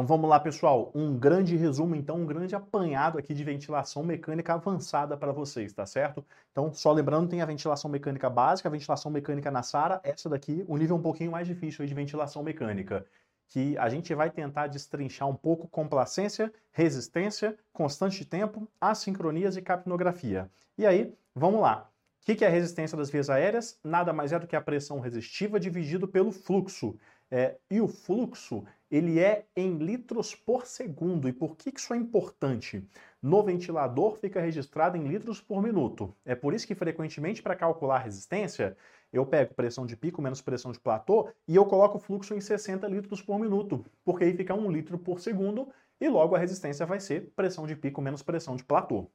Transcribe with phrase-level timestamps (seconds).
[0.00, 0.90] Então vamos lá, pessoal.
[0.94, 5.84] Um grande resumo, então, um grande apanhado aqui de ventilação mecânica avançada para vocês, tá
[5.84, 6.24] certo?
[6.50, 10.64] Então, só lembrando, tem a ventilação mecânica básica, a ventilação mecânica na SARA, essa daqui,
[10.66, 13.04] um nível um pouquinho mais difícil de ventilação mecânica,
[13.46, 19.60] que a gente vai tentar destrinchar um pouco complacência, resistência, constante de tempo, assincronias e
[19.60, 20.50] capnografia.
[20.78, 21.90] E aí, vamos lá.
[22.22, 23.78] O que é a resistência das vias aéreas?
[23.84, 26.96] Nada mais é do que a pressão resistiva dividido pelo fluxo.
[27.30, 31.28] É, e o fluxo ele é em litros por segundo.
[31.28, 32.86] E por que isso é importante?
[33.22, 36.14] No ventilador fica registrado em litros por minuto.
[36.24, 38.76] É por isso que frequentemente para calcular a resistência,
[39.12, 42.40] eu pego pressão de pico menos pressão de platô e eu coloco o fluxo em
[42.40, 45.68] 60 litros por minuto, porque aí fica 1 litro por segundo
[46.00, 49.10] e logo a resistência vai ser pressão de pico menos pressão de platô.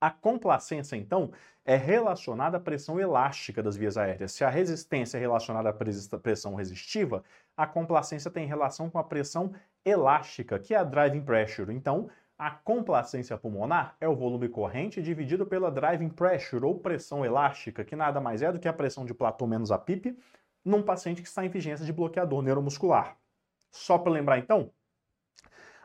[0.00, 1.32] A complacência, então,
[1.64, 4.32] é relacionada à pressão elástica das vias aéreas.
[4.32, 7.22] Se a resistência é relacionada à pressão resistiva,
[7.56, 9.52] a complacência tem relação com a pressão
[9.84, 11.74] elástica, que é a driving pressure.
[11.74, 17.84] Então, a complacência pulmonar é o volume corrente dividido pela driving pressure, ou pressão elástica,
[17.84, 20.16] que nada mais é do que a pressão de platô menos a PIP,
[20.64, 23.16] num paciente que está em vigência de bloqueador neuromuscular.
[23.72, 24.70] Só para lembrar, então,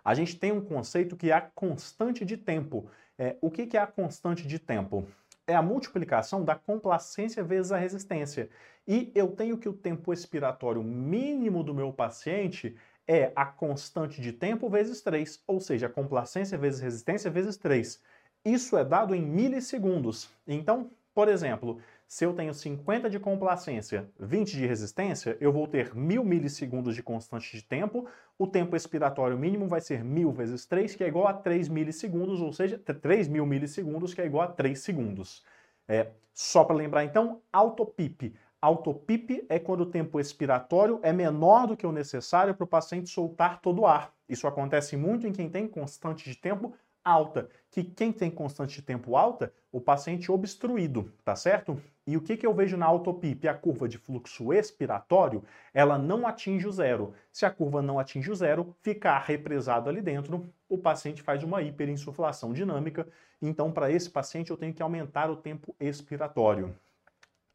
[0.05, 2.89] a gente tem um conceito que é a constante de tempo.
[3.17, 5.05] É, o que, que é a constante de tempo?
[5.45, 8.49] É a multiplicação da complacência vezes a resistência.
[8.87, 12.75] E eu tenho que o tempo expiratório mínimo do meu paciente
[13.07, 18.01] é a constante de tempo vezes 3, ou seja, a complacência vezes resistência vezes 3.
[18.45, 20.29] Isso é dado em milissegundos.
[20.47, 21.79] Então, por exemplo,
[22.13, 27.01] se eu tenho 50 de complacência, 20 de resistência, eu vou ter 1000 milissegundos de
[27.01, 28.07] constante de tempo.
[28.37, 32.39] O tempo expiratório mínimo vai ser 1000 vezes 3, que é igual a 3 milissegundos,
[32.39, 35.43] ou seja, 3000 milissegundos, que é igual a 3 segundos.
[35.87, 38.35] É, só para lembrar então, autopip.
[38.61, 43.09] Autopip é quando o tempo expiratório é menor do que o necessário para o paciente
[43.09, 44.13] soltar todo o ar.
[44.29, 48.81] Isso acontece muito em quem tem constante de tempo alta, que quem tem constante de
[48.81, 51.81] tempo alta, o paciente obstruído, tá certo?
[52.05, 53.47] E o que, que eu vejo na autopip?
[53.47, 55.43] A curva de fluxo expiratório,
[55.73, 57.13] ela não atinge o zero.
[57.31, 61.61] Se a curva não atinge o zero, ficar represado ali dentro, o paciente faz uma
[61.61, 63.07] hiperinsuflação dinâmica.
[63.41, 66.75] Então, para esse paciente, eu tenho que aumentar o tempo expiratório.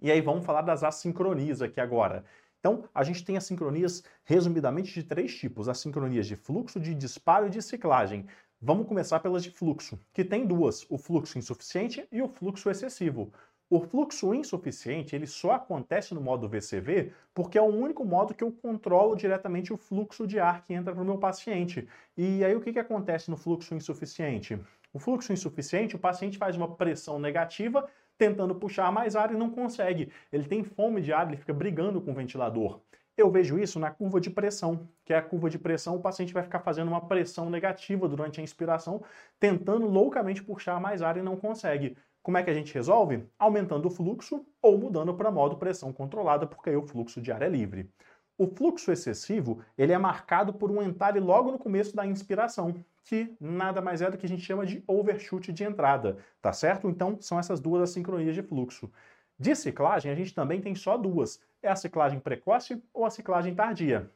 [0.01, 2.25] E aí vamos falar das assincronias aqui agora.
[2.61, 7.51] Então, a gente tem assincronias resumidamente de três tipos: assincronias de fluxo, de disparo e
[7.51, 8.27] de ciclagem.
[8.61, 13.33] Vamos começar pelas de fluxo, que tem duas, o fluxo insuficiente e o fluxo excessivo.
[13.71, 18.43] O fluxo insuficiente ele só acontece no modo VCV porque é o único modo que
[18.43, 21.87] eu controlo diretamente o fluxo de ar que entra para o meu paciente.
[22.17, 24.59] E aí o que, que acontece no fluxo insuficiente?
[24.93, 27.89] O fluxo insuficiente, o paciente faz uma pressão negativa
[28.19, 30.11] tentando puxar mais ar e não consegue.
[30.33, 32.81] Ele tem fome de ar, ele fica brigando com o ventilador.
[33.19, 36.33] Eu vejo isso na curva de pressão, que é a curva de pressão, o paciente
[36.33, 39.03] vai ficar fazendo uma pressão negativa durante a inspiração,
[39.41, 41.97] tentando loucamente puxar mais ar e não consegue.
[42.23, 43.27] Como é que a gente resolve?
[43.37, 47.43] Aumentando o fluxo ou mudando para modo pressão controlada, porque aí o fluxo de ar
[47.43, 47.91] é livre.
[48.39, 53.35] O fluxo excessivo, ele é marcado por um entalhe logo no começo da inspiração, que
[53.41, 56.89] nada mais é do que a gente chama de overshoot de entrada, tá certo?
[56.89, 58.89] Então, são essas duas assincronias de fluxo.
[59.37, 61.41] De ciclagem, a gente também tem só duas.
[61.63, 64.11] É a ciclagem precoce ou a ciclagem tardia.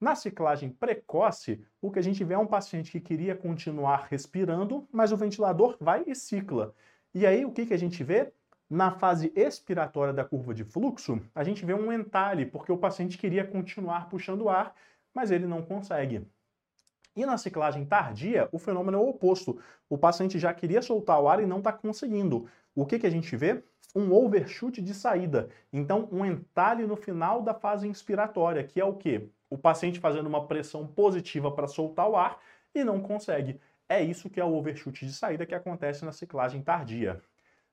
[0.00, 4.86] Na ciclagem precoce, o que a gente vê é um paciente que queria continuar respirando,
[4.92, 6.74] mas o ventilador vai e cicla.
[7.14, 8.32] E aí, o que, que a gente vê?
[8.68, 13.16] Na fase expiratória da curva de fluxo, a gente vê um entalhe, porque o paciente
[13.16, 14.74] queria continuar puxando ar,
[15.14, 16.26] mas ele não consegue.
[17.14, 19.58] E na ciclagem tardia, o fenômeno é o oposto.
[19.88, 22.46] O paciente já queria soltar o ar e não está conseguindo.
[22.74, 23.62] O que, que a gente vê?
[23.96, 25.48] Um overshoot de saída.
[25.72, 29.30] Então, um entalhe no final da fase inspiratória, que é o quê?
[29.48, 32.38] O paciente fazendo uma pressão positiva para soltar o ar
[32.74, 33.58] e não consegue.
[33.88, 37.22] É isso que é o overshoot de saída que acontece na ciclagem tardia.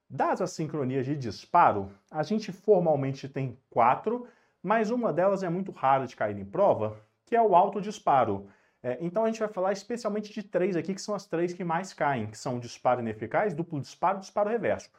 [0.09, 4.25] Das assincronias de disparo, a gente formalmente tem quatro,
[4.61, 8.47] mas uma delas é muito rara de cair em prova, que é o autodisparo.
[8.81, 11.63] É, então a gente vai falar especialmente de três aqui, que são as três que
[11.65, 14.89] mais caem, que são disparo ineficaz, duplo disparo e disparo reverso.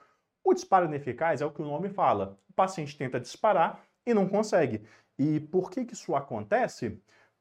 [0.45, 2.39] O disparo ineficaz é o que o nome fala.
[2.51, 4.87] O paciente tenta disparar e não consegue.
[5.19, 7.01] E por que, que isso acontece?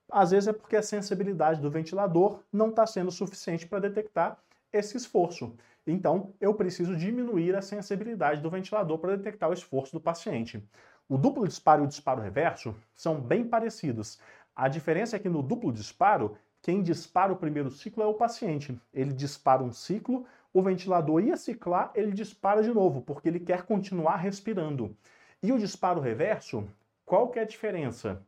[0.09, 4.38] Às vezes é porque a sensibilidade do ventilador não está sendo suficiente para detectar
[4.71, 5.55] esse esforço.
[5.85, 10.65] Então, eu preciso diminuir a sensibilidade do ventilador para detectar o esforço do paciente.
[11.09, 14.19] O duplo disparo e o disparo reverso são bem parecidos.
[14.56, 18.79] A diferença é que no duplo disparo, quem dispara o primeiro ciclo é o paciente.
[18.94, 23.63] Ele dispara um ciclo, o ventilador ia ciclar, ele dispara de novo, porque ele quer
[23.63, 24.95] continuar respirando.
[25.41, 26.63] E o disparo reverso,
[27.03, 28.21] qual que é a diferença?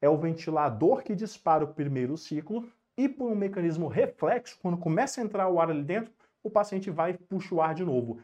[0.00, 5.20] É o ventilador que dispara o primeiro ciclo e por um mecanismo reflexo, quando começa
[5.20, 6.12] a entrar o ar ali dentro,
[6.42, 8.20] o paciente vai puxar o ar de novo.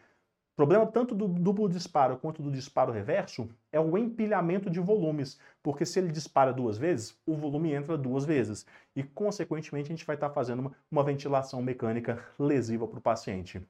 [0.57, 5.85] Problema tanto do duplo disparo quanto do disparo reverso é o empilhamento de volumes, porque
[5.85, 8.65] se ele dispara duas vezes, o volume entra duas vezes
[8.95, 13.61] e, consequentemente, a gente vai estar fazendo uma, uma ventilação mecânica lesiva para o paciente.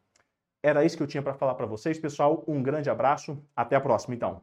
[0.63, 2.45] Era isso que eu tinha para falar para vocês, pessoal.
[2.47, 4.41] Um grande abraço, até a próxima, então.